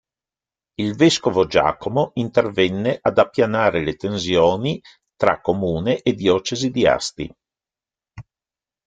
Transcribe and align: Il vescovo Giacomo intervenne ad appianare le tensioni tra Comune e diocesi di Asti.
Il 0.79 0.95
vescovo 0.95 1.45
Giacomo 1.45 2.09
intervenne 2.15 2.97
ad 2.99 3.19
appianare 3.19 3.83
le 3.83 3.95
tensioni 3.97 4.81
tra 5.15 5.39
Comune 5.41 6.01
e 6.01 6.15
diocesi 6.15 6.71
di 6.71 6.87
Asti. 6.87 7.31